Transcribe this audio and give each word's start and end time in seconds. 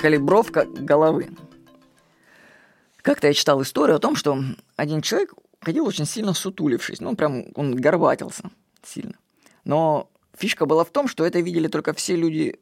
Калибровка 0.00 0.64
головы. 0.64 1.28
Как-то 3.02 3.26
я 3.26 3.34
читал 3.34 3.60
историю 3.60 3.96
о 3.96 4.00
том, 4.00 4.16
что 4.16 4.38
один 4.76 5.02
человек 5.02 5.34
ходил 5.60 5.86
очень 5.86 6.06
сильно 6.06 6.32
сутулившись. 6.32 7.00
Ну, 7.00 7.14
прям 7.16 7.44
он 7.54 7.76
горбатился 7.76 8.50
сильно. 8.82 9.14
Но 9.64 10.08
фишка 10.36 10.64
была 10.64 10.84
в 10.84 10.90
том, 10.90 11.06
что 11.06 11.26
это 11.26 11.40
видели 11.40 11.68
только 11.68 11.92
все 11.92 12.16
люди 12.16 12.58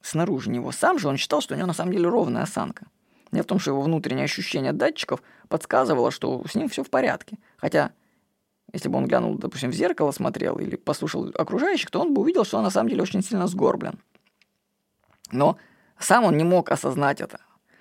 снаружи 0.00 0.50
него. 0.50 0.72
Сам 0.72 0.98
же 0.98 1.06
он 1.06 1.18
считал, 1.18 1.40
что 1.40 1.54
у 1.54 1.56
него 1.56 1.68
на 1.68 1.72
самом 1.72 1.92
деле 1.92 2.08
ровная 2.08 2.42
осанка. 2.42 2.86
Дело 3.30 3.44
в 3.44 3.46
том, 3.46 3.60
что 3.60 3.70
его 3.70 3.82
внутреннее 3.82 4.24
ощущение 4.24 4.72
датчиков 4.72 5.22
подсказывало, 5.48 6.10
что 6.10 6.44
с 6.50 6.56
ним 6.56 6.68
все 6.68 6.82
в 6.82 6.90
порядке. 6.90 7.38
Хотя, 7.58 7.92
если 8.72 8.88
бы 8.88 8.98
он 8.98 9.06
глянул, 9.06 9.38
допустим, 9.38 9.70
в 9.70 9.74
зеркало 9.74 10.10
смотрел 10.10 10.58
или 10.58 10.74
послушал 10.74 11.30
окружающих, 11.34 11.92
то 11.92 12.00
он 12.00 12.12
бы 12.12 12.22
увидел, 12.22 12.44
что 12.44 12.58
он 12.58 12.64
на 12.64 12.70
самом 12.70 12.88
деле 12.88 13.02
очень 13.02 13.22
сильно 13.22 13.46
сгорблен. 13.46 14.00
Но 15.30 15.56
сам 16.04 16.24
он 16.24 16.36
не 16.36 16.44
мог 16.44 16.70
осознать 16.70 17.20
это. 17.20 17.38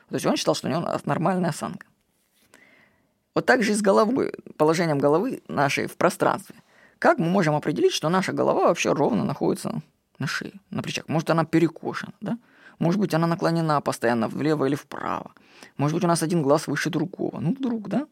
То 0.10 0.16
есть 0.16 0.26
он 0.26 0.36
считал, 0.36 0.56
что 0.56 0.68
у 0.68 0.72
него 0.72 1.00
нормальная 1.06 1.50
осанка. 1.50 1.88
Вот 3.34 3.46
так 3.46 3.64
же 3.64 3.72
и 3.72 3.76
с 3.76 3.82
головой, 3.82 4.34
положением 4.58 5.00
головы 5.00 5.42
нашей 5.48 5.88
в 5.88 5.96
пространстве. 5.96 6.56
Как 7.00 7.18
мы 7.18 7.26
можем 7.26 7.56
определить, 7.56 7.94
что 7.94 8.10
наша 8.10 8.34
голова 8.34 8.68
вообще 8.68 8.92
ровно 8.92 9.24
находится 9.24 9.82
на 10.20 10.28
шее, 10.28 10.54
на 10.70 10.84
плечах? 10.84 11.08
Может, 11.08 11.30
она 11.30 11.46
перекошена, 11.46 12.14
да? 12.20 12.38
Может 12.80 13.00
быть, 13.00 13.14
она 13.14 13.28
наклонена 13.28 13.80
постоянно 13.80 14.28
влево 14.28 14.66
или 14.66 14.76
вправо. 14.76 15.32
Может 15.78 15.96
быть, 15.96 16.04
у 16.04 16.08
нас 16.08 16.24
один 16.24 16.42
глаз 16.42 16.68
выше 16.68 16.90
другого. 16.90 17.40
Ну, 17.40 17.52
вдруг, 17.54 17.88
да? 17.88 18.08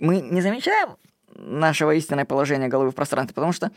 Мы 0.00 0.20
не 0.20 0.40
замечаем 0.40 0.96
нашего 1.34 1.92
истинное 1.94 2.24
положение 2.24 2.68
головы 2.68 2.90
в 2.90 2.94
пространстве, 2.94 3.34
потому 3.34 3.52
что 3.52 3.70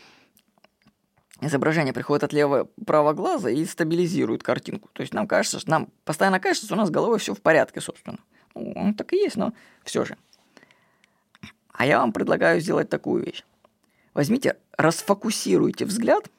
изображение 1.42 1.94
приходит 1.94 2.24
от 2.24 2.34
левого 2.34 2.70
правого 2.86 3.14
глаза 3.14 3.50
и 3.50 3.66
стабилизирует 3.66 4.44
картинку. 4.44 4.90
То 4.94 5.02
есть 5.02 5.14
нам 5.14 5.28
кажется, 5.28 5.60
что 5.60 5.70
нам 5.70 5.90
постоянно 6.06 6.40
кажется, 6.40 6.66
что 6.66 6.76
у 6.76 6.78
нас 6.78 6.90
с 6.90 6.92
головой 6.92 7.20
все 7.20 7.34
в 7.34 7.42
порядке, 7.42 7.82
собственно. 7.82 8.20
Ну, 8.56 8.74
он 8.76 8.94
так 8.94 9.14
и 9.14 9.18
есть, 9.18 9.38
но 9.38 9.54
все 9.84 10.06
же. 10.06 10.18
А 11.72 11.86
я 11.86 12.00
вам 12.00 12.12
предлагаю 12.12 12.60
сделать 12.60 12.90
такую 12.90 13.24
вещь. 13.24 13.44
Возьмите, 14.14 14.58
расфокусируйте 14.78 15.86
взгляд 15.86 16.30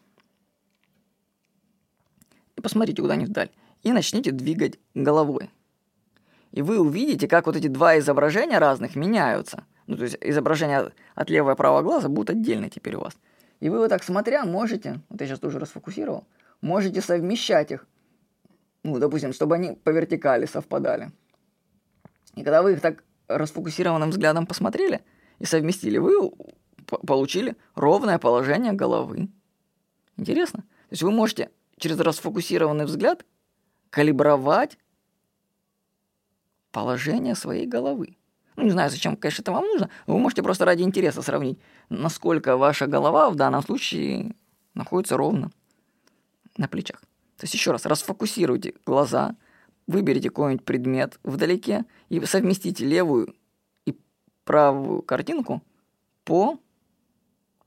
и 2.57 2.61
посмотрите 2.61 3.01
куда-нибудь 3.01 3.31
вдаль. 3.31 3.51
И 3.83 3.93
начните 3.93 4.33
двигать 4.33 4.79
головой. 4.95 5.51
И 6.53 6.63
вы 6.63 6.79
увидите, 6.79 7.27
как 7.29 7.47
вот 7.47 7.57
эти 7.57 7.69
два 7.69 7.99
изображения 7.99 8.59
разных 8.59 8.97
меняются. 8.97 9.65
Ну, 9.87 9.97
то 9.97 10.05
есть 10.05 10.19
изображение 10.21 10.93
от 11.15 11.31
левого 11.31 11.53
и 11.53 11.57
правого 11.57 11.83
глаза 11.83 12.09
будут 12.09 12.31
отдельно 12.31 12.69
теперь 12.69 12.97
у 12.97 13.01
вас. 13.01 13.17
И 13.61 13.69
вы 13.69 13.79
вот 13.79 13.89
так 13.91 14.03
смотря 14.03 14.45
можете, 14.45 15.01
вот 15.09 15.21
я 15.21 15.27
сейчас 15.27 15.39
тоже 15.39 15.59
расфокусировал, 15.59 16.27
можете 16.61 17.01
совмещать 17.01 17.71
их. 17.71 17.87
Ну, 18.83 18.99
допустим, 18.99 19.33
чтобы 19.33 19.57
они 19.57 19.73
по 19.73 19.91
вертикали 19.91 20.47
совпадали. 20.47 21.13
И 22.35 22.43
когда 22.43 22.63
вы 22.63 22.73
их 22.73 22.81
так 22.81 23.05
расфокусированным 23.29 24.11
взглядом 24.11 24.47
посмотрели 24.47 25.03
и 25.39 25.45
совместили, 25.45 25.99
вы 25.99 26.33
получили 26.87 27.57
ровное 27.75 28.19
положение 28.19 28.73
головы. 28.73 29.29
Интересно? 30.17 30.63
То 30.63 30.93
есть 30.93 31.03
вы 31.03 31.11
можете 31.11 31.51
через 31.77 32.01
расфокусированный 32.01 32.87
взгляд 32.87 33.25
калибровать 33.91 34.79
положение 36.73 37.35
своей 37.35 37.67
головы. 37.67 38.17
Ну, 38.61 38.67
не 38.67 38.73
знаю, 38.73 38.91
зачем, 38.91 39.17
конечно, 39.17 39.41
это 39.41 39.53
вам 39.53 39.65
нужно, 39.65 39.89
но 40.07 40.13
вы 40.13 40.21
можете 40.21 40.43
просто 40.43 40.67
ради 40.67 40.83
интереса 40.83 41.23
сравнить, 41.23 41.59
насколько 41.89 42.59
ваша 42.59 42.87
голова 42.87 43.31
в 43.31 43.35
данном 43.35 43.63
случае 43.63 44.35
находится 44.75 45.17
ровно 45.17 45.51
на 46.59 46.69
плечах. 46.69 47.01
То 47.39 47.45
есть 47.45 47.55
еще 47.55 47.71
раз, 47.71 47.87
расфокусируйте 47.87 48.75
глаза, 48.85 49.35
выберите 49.87 50.29
какой-нибудь 50.29 50.67
предмет 50.67 51.19
вдалеке 51.23 51.87
и 52.11 52.23
совместите 52.27 52.85
левую 52.85 53.35
и 53.87 53.99
правую 54.45 55.01
картинку 55.01 55.63
по 56.25 56.61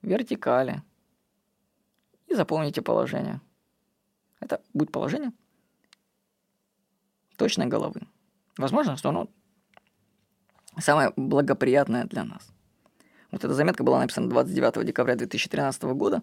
вертикали. 0.03 0.83
И 2.27 2.35
заполните 2.35 2.83
положение. 2.83 3.41
Это 4.39 4.61
будет 4.75 4.91
положение 4.91 5.33
точной 7.35 7.65
головы. 7.65 8.01
Возможно, 8.59 8.95
что 8.95 9.09
оно 9.09 9.27
самое 10.81 11.13
благоприятное 11.15 12.05
для 12.05 12.23
нас. 12.23 12.51
Вот 13.31 13.43
эта 13.43 13.53
заметка 13.53 13.83
была 13.83 13.99
написана 13.99 14.29
29 14.29 14.85
декабря 14.85 15.15
2013 15.15 15.83
года 15.83 16.21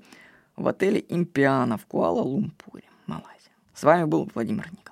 в 0.57 0.67
отеле 0.69 1.05
«Импиана» 1.09 1.77
в 1.77 1.87
Куала-Лумпуре, 1.87 2.85
Малайзия. 3.07 3.53
С 3.75 3.83
вами 3.83 4.05
был 4.05 4.31
Владимир 4.35 4.71
Ник. 4.71 4.90